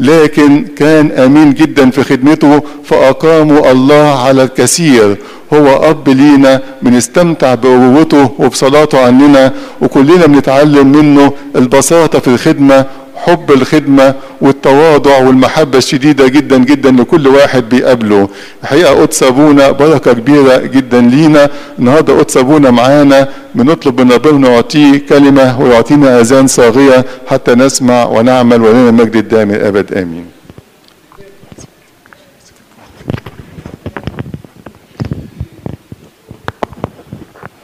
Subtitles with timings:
[0.00, 5.16] لكن كان أمين جدا في خدمته فأقاموا الله على الكثير.
[5.52, 12.84] هو أب لينا بنستمتع بأبوته وبصلاته عننا وكلنا بنتعلم منه البساطة في الخدمة
[13.26, 18.28] حب الخدمة والتواضع والمحبة الشديدة جدا جدا لكل واحد بيقابله.
[18.62, 21.50] الحقيقة قدس أبونا بركة كبيرة جدا لينا.
[21.78, 23.28] النهارده قدس أبونا معانا.
[23.54, 29.94] بنطلب من ربنا يعطيه كلمة ويعطينا أذان صاغية حتى نسمع ونعمل ولنا المجد الدائم الأبد.
[29.94, 30.26] آمين.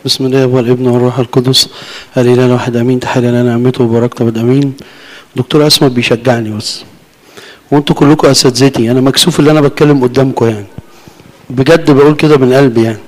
[0.05, 1.69] بسم الله والابن والروح القدس.
[2.17, 2.77] الاله واحد.
[2.77, 3.01] آمين.
[3.01, 3.43] تحية لنا.
[3.43, 4.29] نعمته وبركته.
[4.41, 4.73] آمين.
[5.37, 6.85] دكتور اسماء بيشجعني بس.
[7.71, 8.91] وانتوا كلكم أساتذتي.
[8.91, 10.67] أنا مكسوف اللي أنا بتكلم قدامكم يعني.
[11.51, 12.99] بجد بقول كده من قلبي يعني.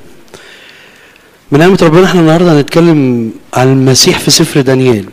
[1.52, 5.04] من نعمة ربنا إحنا النهارده هنتكلم عن المسيح في سفر دانيال.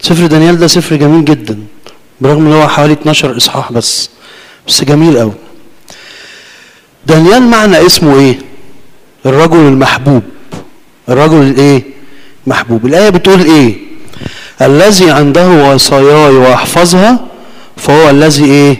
[0.00, 1.58] سفر دانيال ده سفر جميل جدا.
[2.20, 4.10] برغم إن هو حوالي 12 إصحاح بس.
[4.68, 5.32] بس جميل قوي
[7.06, 8.38] دانيال معنى اسمه إيه؟
[9.26, 10.22] الرجل المحبوب.
[11.08, 11.82] الرجل الإيه؟
[12.46, 12.86] محبوب.
[12.86, 13.76] الآية بتقول إيه؟
[14.62, 17.20] الذي عنده وصاياي وأحفظها
[17.76, 18.76] فهو الذي إيه؟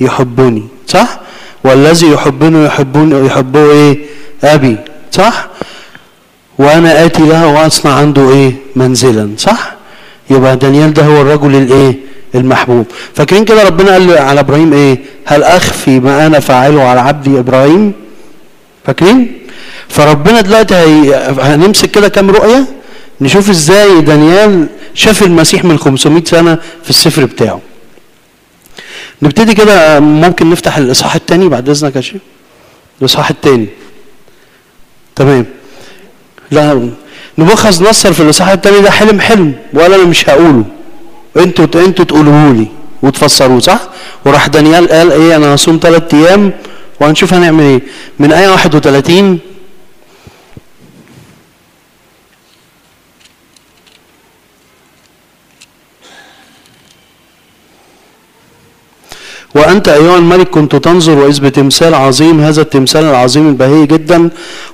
[0.00, 1.20] يحبني صح؟
[1.64, 3.98] والذي يحبني يحبني يحبه إيه؟
[4.44, 4.76] أبي
[5.12, 5.46] صح؟
[6.58, 9.72] وأنا آتي له وأصنع عنده إيه؟ منزلا صح؟
[10.30, 11.96] يبقى دانيال ده هو الرجل الإيه؟
[12.34, 12.86] المحبوب.
[13.14, 17.92] فاكرين كده ربنا قال على إبراهيم إيه؟ هل أخفي ما أنا فاعله على عبدي إبراهيم؟
[18.86, 19.38] فاكرين؟
[19.88, 21.14] فربنا دلوقتي.
[21.40, 22.64] هنمسك كده كام رؤية؟
[23.22, 27.60] نشوف إزاي دانيال شاف المسيح من 500 سنة في السفر بتاعه.
[29.22, 32.20] نبتدي كده ممكن نفتح الإصحاح الثاني بعد إذنك يا شيخ.
[33.00, 33.66] الإصحاح الثاني
[35.16, 35.46] تمام.
[36.50, 36.90] لا
[37.38, 40.64] نبوخذ نصر في الإصحاح الثاني ده حلم حلم ولا أنا مش هقوله.
[41.36, 42.66] أنتوا أنتوا تقولوه لي
[43.02, 43.80] وتفسروه صح؟
[44.24, 46.52] وراح دانيال قال إيه أنا هصوم ثلاث أيام
[47.00, 47.80] وهنشوف هنعمل إيه.
[48.18, 49.38] من آية 31
[59.72, 64.30] وأنت أيها الملك كنت تنظر وإذ بتمثال عظيم هذا التمثال العظيم البهي جدا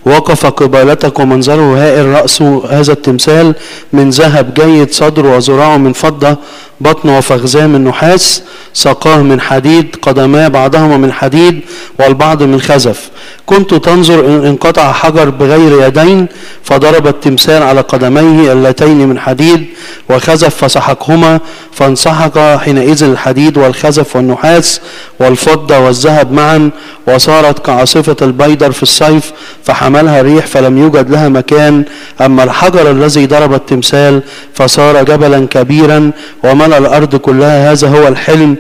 [0.07, 3.55] وقف قبالتك ومنظره هائل رأسه هذا التمثال
[3.93, 6.37] من ذهب جيد صدره وذراعه من فضة
[6.81, 8.43] بطنه وفخذاه من نحاس
[8.75, 11.61] ساقاه من حديد قدماه بعضهما من حديد
[11.99, 13.11] والبعض من خزف.
[13.47, 16.27] كنت تنظر إن انقطع حجر بغير يدين
[16.63, 19.67] فضرب التمثال على قدميه اللتين من حديد
[20.11, 21.41] وخزف فسحقهما
[21.73, 24.81] فانسحق حينئذ الحديد والخزف والنحاس
[25.21, 26.71] والفضة والذهب معا
[27.07, 29.33] وصارت كعاصفة البيدر في الصيف
[29.65, 31.85] فحملها الريح فلم يوجد لها مكان.
[32.21, 34.23] أما الحجر الذي ضرب التمثال
[34.55, 36.11] فصار جبلا كبيرا
[36.45, 37.73] وملأ الأرض كلها.
[37.73, 38.57] هذا هو الحلم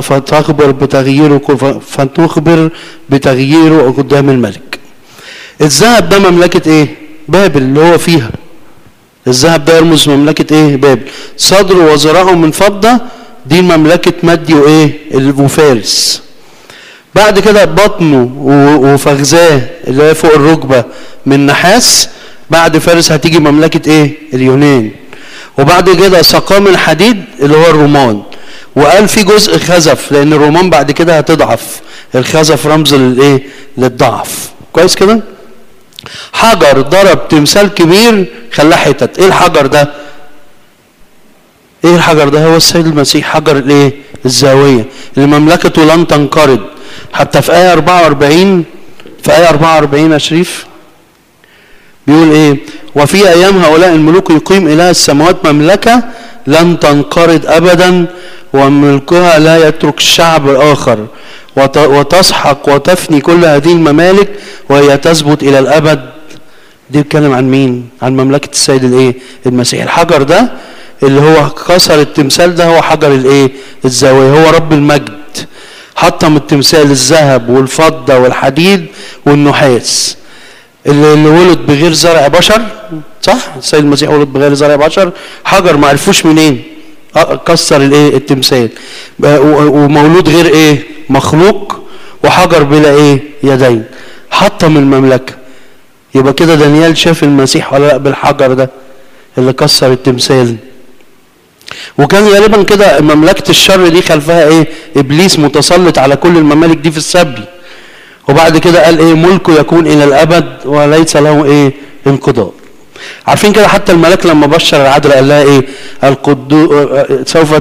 [0.00, 1.38] فتخبر بتغييره
[1.86, 2.70] فتخبر
[3.10, 4.78] بتغييره قدام الملك.
[5.60, 6.96] الذهب ده مملكة إيه؟
[7.28, 8.30] بابل اللي هو فيها.
[9.26, 11.02] الذهب ده يرمز مملكة إيه؟ بابل.
[11.36, 13.00] صدره وذراعه من فضة
[13.46, 16.22] دي مملكة مدي وإيه؟ وفارس
[17.14, 18.30] بعد كده بطنه
[18.80, 20.84] وفخذاه اللي هي فوق الركبة
[21.26, 22.08] من نحاس.
[22.50, 24.90] بعد فارس هتيجي مملكة إيه؟ اليونان.
[25.58, 28.22] وبعد كده سقام الحديد اللي هو الرومان.
[28.76, 31.80] وقال في جزء خزف لأن الرومان بعد كده هتضعف.
[32.14, 33.42] الخزف رمز للإيه؟
[33.78, 34.50] للضعف.
[34.72, 35.20] كويس كده؟
[36.32, 39.18] حجر ضرب تمثال كبير خلاه حتت.
[39.18, 39.90] إيه الحجر ده؟
[41.84, 43.92] إيه الحجر ده؟ هو السيد المسيح حجر الإيه؟
[44.26, 44.84] الزاوية.
[45.16, 46.60] اللي مملكته لن تنقرض.
[47.12, 48.64] حتى في آية 44
[49.22, 50.66] في آية 44 يا شريف
[52.06, 52.56] بيقول إيه؟
[52.94, 56.02] وفي أيام هؤلاء الملوك يقيم إله السماوات مملكة
[56.46, 58.06] لن تنقرض ابدا
[58.52, 61.06] وملكها لا يترك الشعب الآخر
[61.76, 64.28] وتسحق وتفني كل هذه الممالك
[64.68, 66.00] وهي تثبت إلى الأبد.
[66.90, 69.14] دي بيتكلم عن مين؟ عن مملكة السيد الإيه؟
[69.46, 69.82] المسيح.
[69.82, 70.52] الحجر ده
[71.02, 73.50] اللي هو كسر التمثال ده هو حجر الايه؟
[73.84, 74.30] الزاوية.
[74.30, 75.20] هو رب المجد.
[75.96, 78.86] حطم التمثال الذهب والفضة والحديد
[79.26, 80.16] والنحاس.
[80.86, 82.62] اللي, اللي ولد بغير زرع بشر
[83.22, 85.12] صح؟ السيد المسيح ولد بغير زرع بشر.
[85.44, 86.62] حجر ما عرفوش منين.
[87.46, 88.68] كسر الايه؟ التمثال.
[89.20, 91.76] ومولود غير إيه؟ مخلوق.
[92.24, 93.84] وحجر بلا إيه؟ يدين.
[94.30, 95.34] حطم المملكة.
[96.14, 98.70] يبقى كده دانيال شاف المسيح ولا لأ بالحجر ده
[99.38, 100.56] اللي كسر التمثال؟
[101.98, 106.98] وكان غالبا كده مملكة الشر دي خلفها إيه؟ إبليس متسلط على كل الممالك دي في
[106.98, 107.42] السبي
[108.28, 111.72] وبعد كده قال إيه؟ ملكه يكون إلى الأبد وليس له إيه؟
[112.06, 112.52] انقضاء.
[113.26, 115.66] عارفين كده حتى الملاك لما بشر العذراء قال لها إيه؟
[116.04, 116.86] القدو
[117.26, 117.54] سوف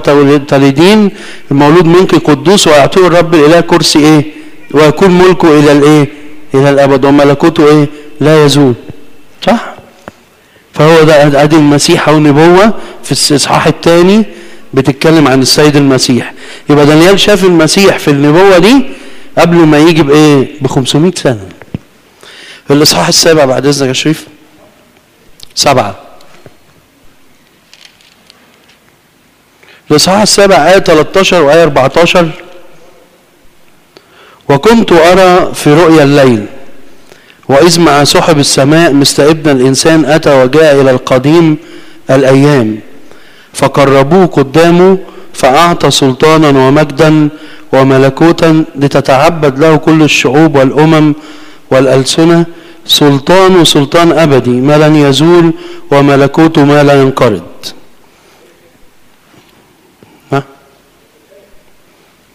[0.47, 1.11] تلدين
[1.51, 4.25] المولود منك قدوس ويعطيه الرب الإله كرسي إيه؟
[4.71, 6.07] ويكون ملكه إلى الإيه؟
[6.53, 7.05] إلى الأبد.
[7.05, 7.87] وملكوته إيه؟
[8.21, 8.73] لا يزول.
[9.45, 9.73] صح؟
[10.79, 12.73] فهو ده أدي المسيح أو نبوه
[13.03, 14.25] في الإصحاح الثاني
[14.73, 16.33] بتتكلم عن السيد المسيح.
[16.69, 18.85] يبقى دانيال شاف المسيح في النبوة دي
[19.37, 21.49] قبل ما يجي بإيه؟ ب 500 سنة.
[22.71, 24.27] الإصحاح السابع بعد إذنك يا شريف.
[25.55, 25.95] سبعة.
[29.91, 32.29] الإصحاح السابع آية 13 وآية 14
[34.49, 36.45] وكنت أرى في رؤيا الليل.
[37.49, 41.57] وإذ مع سحب السماء ابن الإنسان أتى وجاء إلى القديم
[42.09, 42.79] الأيام.
[43.53, 44.97] فقربوه قدامه
[45.33, 47.29] فأعطى سلطانا ومجدا
[47.73, 51.13] وملكوتا لتتعبد له كل الشعوب والأمم
[51.71, 52.45] والألسنة.
[52.85, 55.53] سلطان سلطان أبدي ما لن يزول
[55.91, 57.41] وملكوته ما لا ينقرض.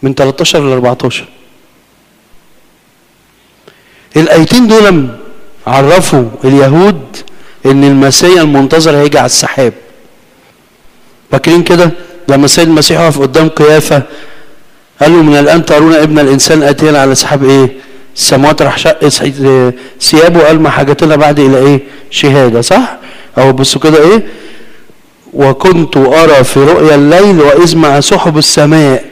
[0.03, 1.25] من 13 ل 14
[4.17, 5.07] الآيتين دول
[5.67, 7.01] عرفوا اليهود
[7.65, 9.73] إن المسيح المنتظر هيجي على السحاب.
[11.31, 11.91] فاكرين كده؟
[12.27, 14.03] لما السيد المسيح وقف قدام قيافة
[15.01, 17.73] قال له من الآن ترون ابن الإنسان آتينا على سحاب إيه؟
[18.15, 18.61] السماوات.
[18.61, 19.07] راح شق
[20.01, 21.79] ثيابه وقال ما حاجتنا بعد إلى إيه؟
[22.11, 22.61] شهادة.
[22.61, 22.97] صح؟
[23.37, 24.23] أو بصوا كده إيه؟
[25.33, 29.05] وكنت أرى في رؤيا الليل وإذ مع سحب السماء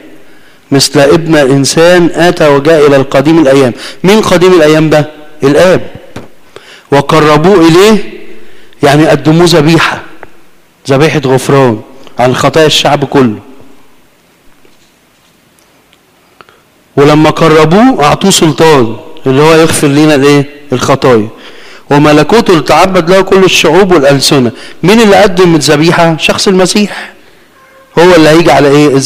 [0.74, 3.72] مثل ابن الإنسان آتى وجاء إلى القديم الأيام.
[4.04, 5.10] مين قديم الأيام ده؟
[5.42, 5.90] الآب.
[6.92, 7.98] وقربوه إليه
[8.82, 10.02] يعني قدموه ذبيحة.
[10.90, 11.80] ذبيحة غفران
[12.18, 13.38] عن خطايا الشعب كله.
[16.96, 18.96] ولما قربوه أعطوه سلطان
[19.26, 21.28] اللي هو يغفر لنا الإيه؟ الخطايا.
[21.90, 24.52] وملكوته اللي تعبد له كل الشعوب والألسنة.
[24.82, 27.13] مين اللي قدم الذبيحة؟ شخص المسيح.
[27.98, 28.96] هو اللي هيجي على إيه؟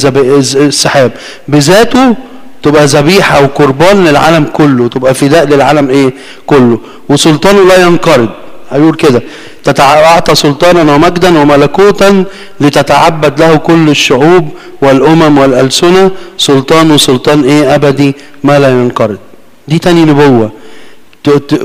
[0.69, 1.13] السحاب.
[1.49, 2.17] بذاته
[2.63, 6.15] تبقى ذبيحة وقربان للعالم كله تبقى فداء للعالم إيه؟
[6.47, 6.79] كله.
[7.09, 8.29] وسلطانه لا ينقرض.
[8.71, 9.23] هيقول كده.
[9.81, 12.25] أعطى سلطانا ومجدا وملكوتا
[12.61, 14.49] لتتعبد له كل الشعوب
[14.83, 16.11] والأمم والألسنة.
[16.39, 18.15] سلطان سلطان إيه؟ أبدي.
[18.45, 19.19] ما لا ينقرض.
[19.69, 20.53] دي تاني نبوة.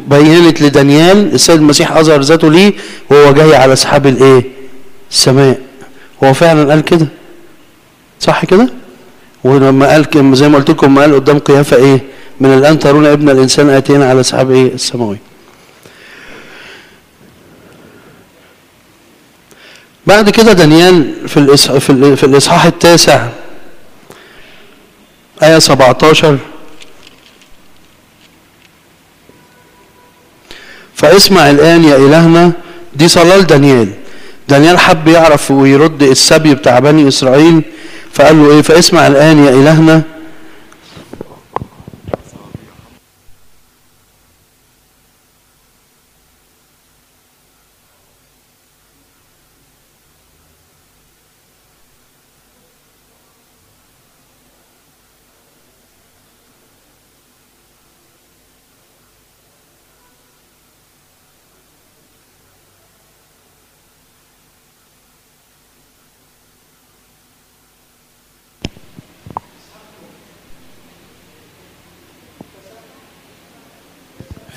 [0.08, 2.74] بينت لدانيال السيد المسيح أظهر ذاته ليه؟
[3.10, 4.44] وهو جاي على سحاب الإيه؟
[5.12, 5.58] السماء.
[6.24, 7.08] هو فعلا قال كده؟
[8.20, 8.70] صح كده؟
[9.44, 12.00] ولما قال زي ما قلت لكم ما قال قدام قيافة إيه؟
[12.40, 15.18] من الآن ترون ابن الإنسان آتينا على سحاب إيه؟ السماوي.
[20.08, 21.58] بعد كده دانيال في.
[21.58, 22.18] في, ال...
[22.18, 23.28] في الإصحاح التاسع
[25.44, 26.38] آية 17
[30.96, 32.52] فاسمع الآن يا إلهنا
[32.96, 33.90] دي صلاة دانيال
[34.50, 37.62] دانيال حب يعرف ويرد السبي بتاع بني إسرائيل
[38.14, 40.02] فقال له إيه؟ فاسمع الآن يا إلهنا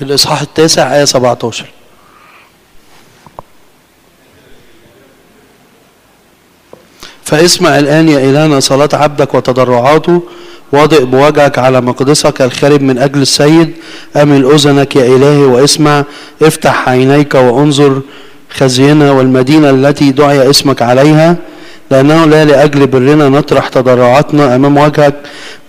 [0.01, 1.65] الإصحاح التاسع آية 17
[7.23, 10.21] فاسمع الآن يا إلهنا صلاة عبدك وتضرعاته
[10.71, 13.73] واضئ بوجهك على مقدسك الخارب من أجل السيد
[14.15, 16.03] أمل أذنك يا إلهي واسمع
[16.41, 18.01] افتح عينيك وانظر
[18.49, 21.35] خزينا والمدينة التي دعي اسمك عليها
[21.91, 25.13] لأنه لا لأجل برنا نطرح تضرعاتنا أمام وجهك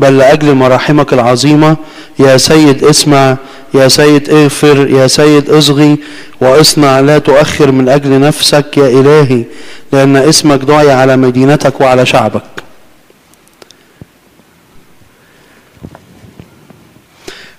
[0.01, 1.77] بل لأجل مراحمك العظيمة.
[2.19, 3.37] يا سيد اسمع
[3.75, 5.97] يا سيد اغفر يا سيد اصغي
[6.41, 9.45] واصنع لا تؤخر من أجل نفسك يا إلهي
[9.93, 12.43] لأن اسمك دعي على مدينتك وعلى شعبك.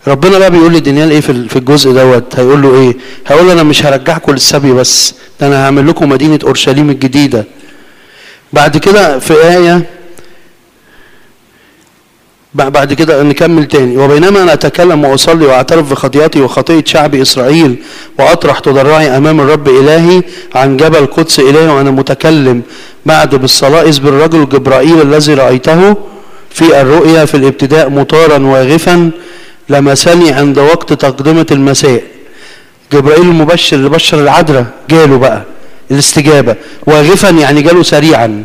[0.08, 2.96] ربنا بقى بيقول لدانيال إيه في الجزء دوت؟ هيقول له إيه؟
[3.28, 7.46] هيقول له أنا مش هرجعكم للسبي بس ده أنا هعمل لكم مدينة أورشليم الجديدة.
[8.54, 9.86] بعد كده في آية
[12.54, 13.98] بعد كده نكمل تاني.
[13.98, 17.76] وبينما أنا أتكلم وأصلي وأعترف بخطيئتي وخطيئه شعب إسرائيل
[18.20, 20.24] وأطرح تضرعي أمام الرب إلهي
[20.56, 22.62] عن جبل قدس إلهي وأنا متكلم
[23.06, 23.84] بعد بالصلاة.
[23.84, 25.96] إذ بالرجل جبرائيل الذي رأيته
[26.50, 29.12] في الرؤيا في الابتداء مطارا واغفا
[29.70, 32.04] لمسني عند وقت تقدمة المساء.
[32.94, 35.44] جبرائيل المبشر اللي بشر العذراء جاله بقى
[35.92, 36.56] الاستجابة.
[36.86, 38.44] واغفا يعني جاله سريعا.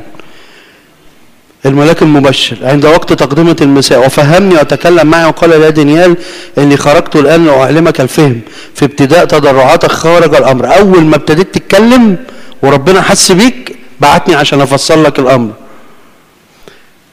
[1.67, 2.57] الملاك المبشر.
[2.63, 6.17] عند وقت تقدمة المساء وفهمني وتكلم معي وقال يا دانيال
[6.59, 8.41] إني خرجت الآن لأعلمك الفهم
[8.75, 10.79] في ابتداء تضرعاتك خارج الأمر.
[10.79, 12.17] أول ما ابتديت تتكلم
[12.63, 15.51] وربنا حس بيك بعتني عشان أفسر لك الأمر.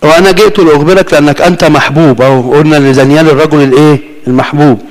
[0.01, 2.21] وأنا جئت لأخبرك لأنك أنت محبوب.
[2.21, 4.81] أو قلنا لدانيال الرجل الإيه؟ المحبوب.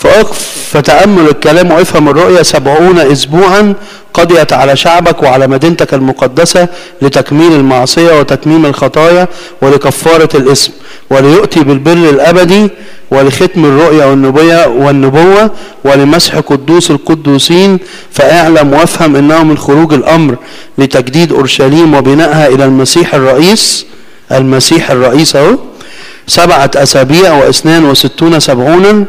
[0.00, 3.74] فأقف فتأمل الكلام وافهم الرؤيا سبعون أسبوعا
[4.14, 6.68] قضيت على شعبك وعلى مدينتك المقدسة
[7.02, 9.28] لتكميل المعصية وتتميم الخطايا
[9.62, 10.72] ولكفارة الإثم
[11.10, 12.68] وليؤتي بالبر الأبدي
[13.10, 15.50] ولختم الرؤيا والنبوة والنبوة
[15.84, 17.78] ولمسح قدوس القدوسين
[18.12, 20.36] فأعلم وافهم انه من خروج الأمر
[20.78, 23.86] لتجديد أورشليم وبنائها إلى المسيح الرئيس
[24.32, 25.56] المسيح الرئيس أهو
[26.26, 29.04] سبعة أسابيع وإثنان وستون سبعونا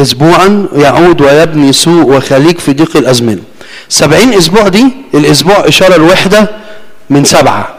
[0.00, 3.42] اسبوعا يعود ويبني سوء وخليج في ضيق الأزمنة.
[3.88, 6.50] سبعين أسبوع دي الأسبوع إشارة الوحدة
[7.10, 7.74] من سبعة.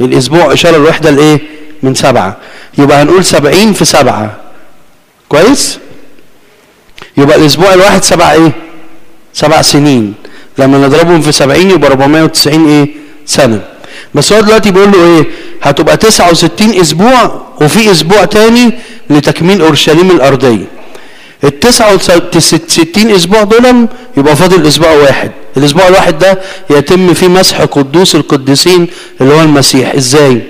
[0.00, 1.40] الأسبوع إشارة الوحدة لإيه؟
[1.82, 2.36] من سبعة.
[2.78, 4.36] يبقى هنقول سبعين في سبعة.
[5.28, 5.78] كويس؟
[7.16, 8.52] يبقى الأسبوع الواحد سبع إيه؟
[9.32, 10.14] سبع سنين.
[10.58, 12.88] لما نضربهم في سبعين يبقى 490 إيه؟
[13.26, 13.60] سنة.
[14.14, 15.26] بس هو دلوقتي بيقول له إيه؟
[15.62, 18.72] هتبقى 69 أسبوع وفي أسبوع تاني
[19.10, 20.73] لتكميل أورشليم الأرضية.
[21.44, 23.86] ال 69 أسبوع دول
[24.16, 25.30] يبقى فاضل أسبوع واحد.
[25.56, 28.86] الأسبوع الواحد ده يتم فيه مسح قدوس القديسين
[29.20, 29.94] اللي هو المسيح.
[29.94, 30.42] إزاي؟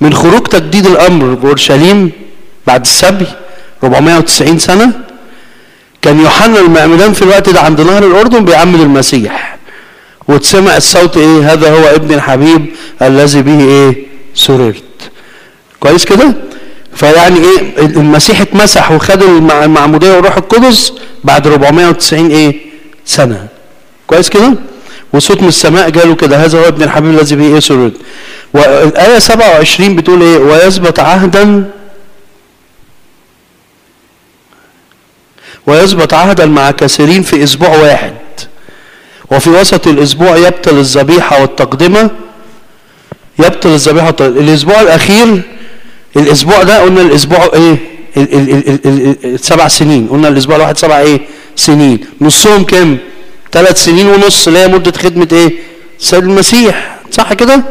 [0.00, 2.10] من خروج تجديد الأمر باورشليم
[2.66, 3.26] بعد السبي
[3.84, 4.92] 490 سنة
[6.02, 9.58] كان يوحنا المعمدان في الوقت ده عند نهر الأردن بيعمد المسيح.
[10.28, 12.66] وتسمع الصوت إيه؟ هذا هو ابن الحبيب
[13.02, 14.84] الذي به إيه؟ سررت.
[15.80, 16.34] كويس كده؟
[16.96, 20.92] فيعني إيه؟ المسيح اتمسح وخد المعمودية والروح القدس
[21.24, 22.56] بعد 490 إيه؟
[23.06, 23.46] سنة.
[24.06, 24.54] كويس كده؟
[25.12, 27.92] وصوت من السماء جاله كده هذا هو ابن الحبيب الذي به سررت
[28.54, 31.70] والايه 27 بتقول إيه؟ ويثبت عهدا
[35.66, 38.14] ويثبت عهدا مع كثيرين في أسبوع واحد.
[39.30, 42.10] وفي وسط الأسبوع يبطل الذبيحة والتقدمة.
[43.38, 44.14] يبطل الذبيحة.
[44.20, 45.42] الأسبوع الأخير
[46.16, 47.76] الأسبوع ده قلنا الأسبوع إيه؟
[48.16, 50.08] ال ال ال ال ال سبع سنين.
[50.08, 51.20] قلنا الأسبوع الواحد سبع إيه؟
[51.56, 51.98] سنين.
[52.20, 52.98] نصهم كام؟
[53.52, 55.52] ثلاث سنين ونص اللي هي مدة خدمة إيه؟
[55.98, 56.96] سيد المسيح.
[57.10, 57.64] صح كده؟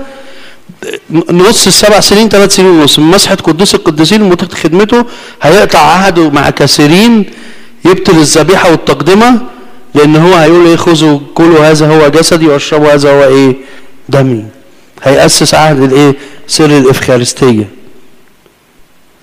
[1.30, 3.00] نص السبع سنين ثلاث سنين ونص.
[3.00, 5.06] من مسحه قدوس القديسين مدة خدمته
[5.42, 7.26] هيقطع عهده مع كثيرين
[7.86, 9.42] يبطل الذبيحة والتقدمة
[9.96, 13.56] لأن هو هيقول إيه؟ خذوا كلوا هذا هو جسدي واشربوا هذا هو إيه؟
[14.10, 14.46] دمي.
[15.04, 16.16] هيأسس عهد الإيه؟
[16.48, 17.68] سر الإفخارستية.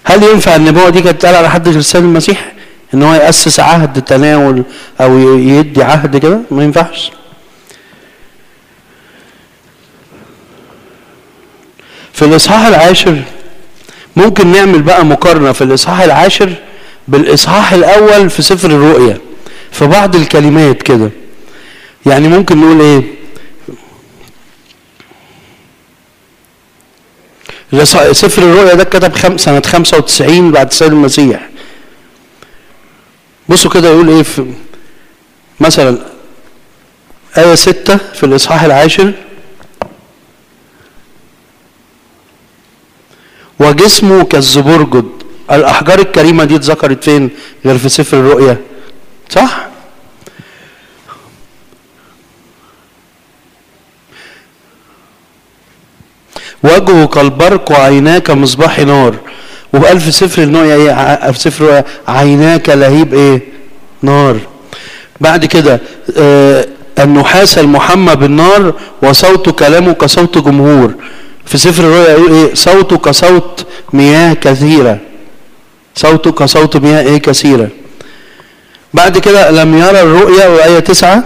[0.04, 2.52] هل ينفع النبوة دي كانت على حد غير المسيح؟
[2.94, 4.62] إن هو يأسس عهد تناول
[5.00, 7.10] أو يدي عهد كده؟ ما ينفعش.
[12.12, 13.22] في الإصحاح العاشر
[14.16, 16.52] ممكن نعمل بقى مقارنة في الإصحاح العاشر
[17.08, 19.18] بالإصحاح الأول في سفر الرؤيا
[19.72, 21.10] في بعض الكلمات كده.
[22.06, 23.02] يعني ممكن نقول إيه؟
[28.12, 29.38] سفر الرؤيا ده خم...
[29.38, 31.48] سنة 95 بعد السيد المسيح.
[33.48, 34.46] بصوا كده يقول إيه في
[35.60, 35.98] مثلا
[37.38, 39.12] آية ستة في الإصحاح العاشر.
[43.60, 45.08] وجسمه كالزبرجد.
[45.52, 47.30] الأحجار الكريمة دي اتذكرت فين؟
[47.64, 48.56] غير في سفر الرؤيا.
[49.28, 49.69] صح؟
[56.62, 59.14] وجهه كالبرق وعيناه كمصباح نار.
[59.72, 63.40] وقال في سفر النوية إيه في سفر عيناه كلهيب إيه؟
[64.02, 64.36] نار.
[65.20, 65.80] بعد كده
[66.18, 66.66] آه
[66.98, 70.94] النحاس المحمى بالنار وصوت كلامه كصوت جمهور.
[71.46, 74.98] في سفر الرؤيا يقول إيه؟ صوته كصوت مياه كثيرة.
[75.94, 77.68] صوته كصوت مياه إيه؟ كثيرة.
[78.94, 81.24] بعد كده لم يرى الرؤيا وآية تسعة؟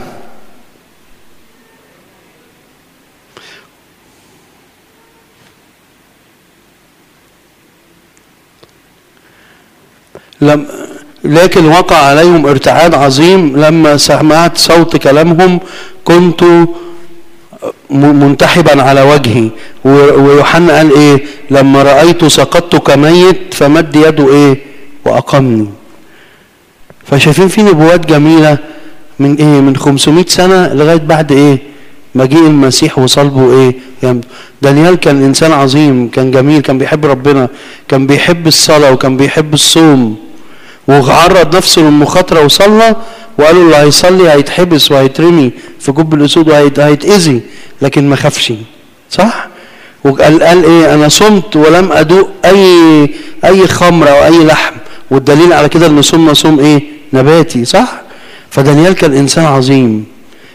[10.40, 10.66] لم
[11.24, 15.60] لكن وقع عليهم ارتعاد عظيم لما سمعت صوت كلامهم.
[16.04, 16.44] كنت
[17.90, 19.48] منتحبا على وجهي.
[19.84, 24.58] ويوحنا قال إيه؟ لما رأيت سقطت كميت فمد يده إيه؟
[25.04, 25.66] وأقمني.
[27.06, 28.58] فشايفين في نبوات جميلة
[29.18, 31.58] من إيه؟ من 500 سنة لغاية بعد إيه؟
[32.14, 34.20] مجيء المسيح وصلبه إيه؟ يعني
[34.62, 37.48] دانيال كان إنسان عظيم كان جميل كان بيحب ربنا
[37.88, 40.23] كان بيحب الصلاة وكان بيحب الصوم.
[40.88, 42.96] وعرض نفسه للمخاطرة وصلى
[43.38, 45.50] وقالوا اللي هيصلي هيتحبس وهيترمي
[45.80, 47.40] في جب الأسود وهيتاذي
[47.82, 48.52] لكن ما خافش.
[49.10, 49.46] صح؟
[50.04, 53.10] وقال قال إيه؟ أنا صمت ولم أدوق اي
[53.44, 54.74] أي خمر أو أي لحم.
[55.10, 57.64] والدليل على كده إن صومنا صوم إيه؟ نباتي.
[57.64, 57.92] صح؟
[58.50, 60.04] فدانيال كان إنسان عظيم.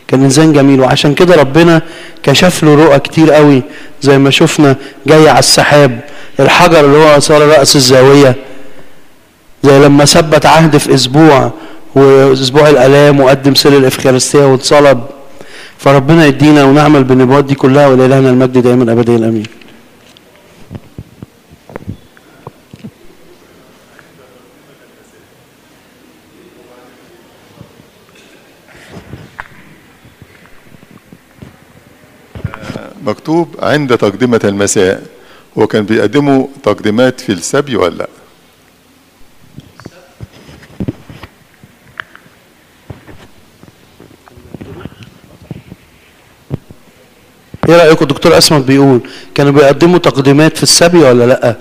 [0.08, 0.82] كان إنسان جميل.
[0.82, 1.82] وعشان كده ربنا
[2.24, 3.62] كشف له رؤى كتير قوي.
[4.02, 4.76] زي ما شفنا
[5.08, 6.00] جاي على السحاب.
[6.40, 8.36] الحجر اللي هو صار رأس الزاوية.
[9.64, 11.52] زي لما ثبت عهد في أسبوع
[11.96, 15.04] وأسبوع الألام وقدم سر الإفخارستية واتصلب
[15.78, 19.44] فربنا يدينا ونعمل بالنبوات دي كلها ولإلهنا المجد دائما ابدا آمين.
[33.04, 35.04] مكتوب عند تقدمة المساء
[35.58, 38.08] هو كان بيقدموا تقديمات في السبي ولا؟ لا
[47.70, 49.02] إيه رأيكم الدكتور اسمت بيقول
[49.36, 51.56] كانوا بيقدموا تقديمات في السبي ولا لأ؟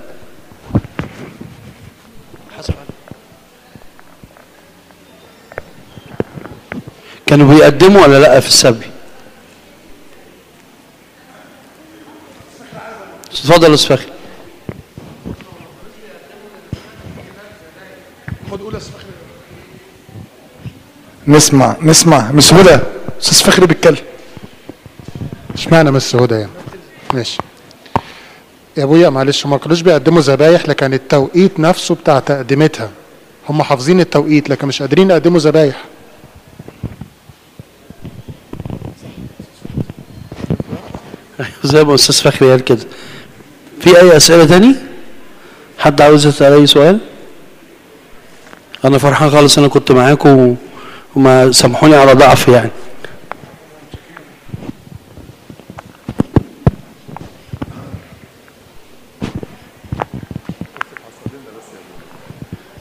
[7.26, 8.86] كانوا بيقدموا ولا لأ في السبي؟
[13.30, 14.12] اتفضل فخري.
[21.26, 22.30] نسمع نسمع.
[22.54, 22.78] هدى
[23.20, 23.96] أستاذ فخري بيتكلم.
[25.68, 26.50] اشمعنى مس هدى يعني.
[27.14, 27.38] ماشي.
[28.76, 32.90] يا أبويا معلش ما كانوش بيقدموا ذبايح لكن التوقيت نفسه بتاع تقديمتها.
[33.48, 35.84] هم حافظين التوقيت لكن مش قادرين يقدموا ذبايح.
[41.64, 42.86] زي ما أستاذ فخري قال كده.
[43.80, 44.76] في أي أسئلة تاني؟
[45.78, 46.98] حد عاوز يسأل أي سؤال؟
[48.84, 50.56] أنا فرحان خالص أنا كنت معاكم
[51.16, 52.70] وما سامحوني على ضعفي يعني.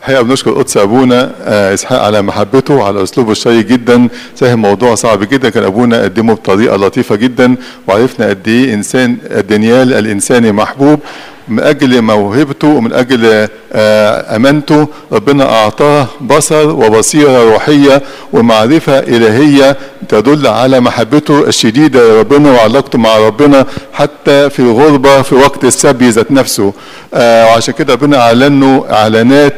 [0.07, 4.07] الحقيقة بنشكر قدس أبونا آه، إسحاق على محبته وعلى أسلوبه الشيق جدا.
[4.35, 5.49] فاهم موضوع صعب جدا.
[5.49, 7.55] كان أبونا قدمه بطريقة لطيفة جدا.
[7.87, 9.17] وعرفنا قد إيه إنسان
[9.49, 10.99] دانيال الانساني محبوب.
[11.47, 18.01] من أجل موهبته ومن أجل آه، أمانته ربنا أعطاه بصر وبصيرة روحية
[18.33, 19.77] ومعرفة إلهية
[20.09, 26.31] تدل على محبته الشديدة لربنا وعلاقته مع ربنا حتى في الغربة في وقت السبي ذات
[26.31, 26.73] نفسه.
[27.13, 29.53] آه، وعشان كده ربنا اعلن له إعلانات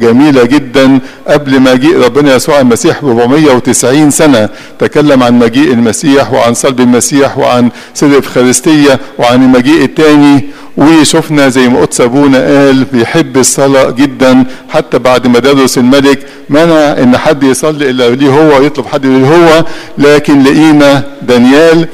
[0.00, 0.98] جميلة جدا.
[1.28, 7.38] قبل مجيء ربنا يسوع المسيح ب 490 سنة تكلم عن مجيء المسيح وعن صلب المسيح
[7.38, 10.44] وعن سر الإفخارستية وعن المجيء الثاني
[10.76, 14.44] وشفنا زي ما قدس أبونا قال بيحب الصلاة جدا.
[14.68, 16.18] حتى بعد ما درس الملك
[16.50, 19.64] منع إن حد يصلي إلا ليه هو يطلب حد ليه هو.
[19.98, 21.88] لكن لقينا دانيال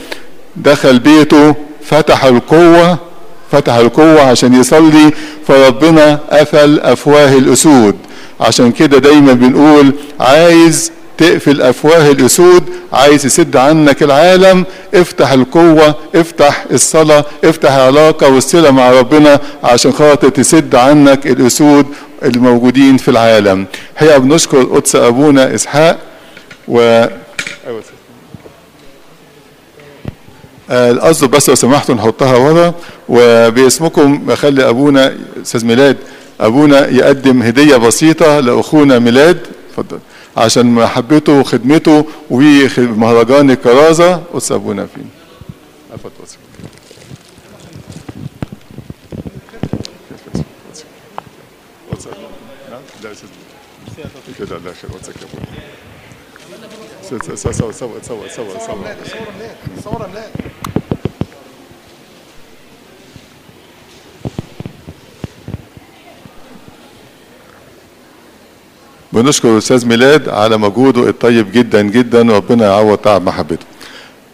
[0.57, 2.99] دخل بيته فتح القوة
[3.53, 5.11] فتح القوة عشان يصلي
[5.49, 7.97] فربنا قفل أفواه الأسود.
[8.41, 16.65] عشان كده دايما بنقول عايز تقفل أفواه الأسود عايز يسد عنك العالم افتح القوة افتح
[16.71, 21.87] الصلاة افتح العلاقة والصلة مع ربنا عشان خاطر تسد عنك الأسود
[22.25, 23.67] الموجودين في العالم.
[23.99, 25.99] هي بنشكر قدس أبونا إسحاق
[26.69, 26.81] و
[27.67, 27.83] أيوة
[30.71, 32.75] القصد بس لو سمحتوا نحطها ورا
[33.09, 35.97] وباسمكم بخلي أبونا أستاذ ميلاد
[36.41, 39.39] أبونا يقدم هدية بسيطة لأخونا ميلاد
[39.71, 39.99] اتفضل
[40.37, 44.15] عشان محبته وخدمته ومهرجان الكرازة.
[44.17, 45.09] قدس أبونا فين
[45.95, 46.13] اتفضل
[54.75, 54.91] خير
[57.03, 58.29] سوا سوا سوا سوا سوا
[59.85, 60.29] صورة ملاك
[69.13, 73.67] بنشكر أستاذ ميلاد على مجهوده الطيب جدا جدا وربنا يعوض تعب محبته.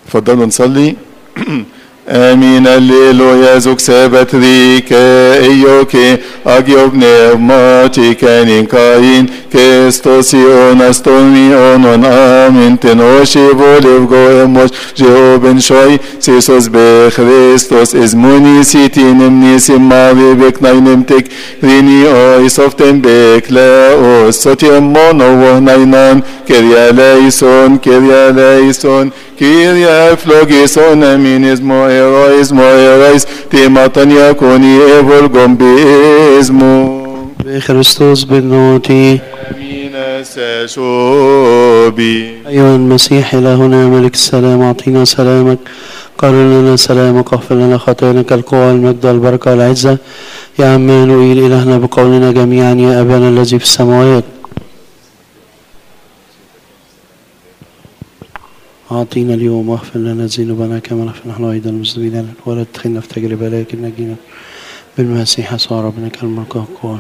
[0.07, 0.97] اتفضلوا نصلي.
[2.09, 5.03] Emine liloje zuk sebet rike
[5.43, 15.61] e joki agjog nevmati kenin kain kestosi onas tomi onon amin tenoshi volev goemos Jehoben
[15.61, 21.29] shoi sisos be Christos iz munisitim nisim mavi beknainim tek
[21.63, 23.69] rini oi softem bekle
[24.09, 29.13] o sotim mono vohnainan keryaleison keryaleison keryaleison
[31.03, 36.99] امين اسمو ايرويس مو ايرويس تيماتن يكوني ايفول جومبيزمو
[37.45, 39.19] بخريستوس بالنوتي
[39.51, 45.59] امين ساشوبي أيها المسيح إلهنا ملك السلام أعطينا سلامك
[46.19, 49.99] قرر لنا سلامك واغفر لنا خطايانا القوة والمجد والبركة والعزة
[50.59, 54.25] يا عمانوئيل إلهنا بقولنا جميعا يا أبانا الذي في السماوات
[58.93, 63.83] أعطينا اليوم واغفر لنا ذنوبنا كما نغفر نحن أيضا لنا ولا تدخلنا في تجربة لكن
[63.83, 64.17] نجينا
[64.99, 66.99] بالمسيح يسوع ربنا كالملك والقوة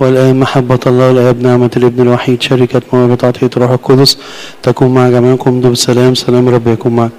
[0.00, 2.42] والآن محبة الله الآب نعمة الابن الوحيد.
[2.42, 4.18] شركة موهبة عطية الروح القدس.
[4.62, 7.14] تكون مع جميعكم دوب السلام سلام رب يكون معكم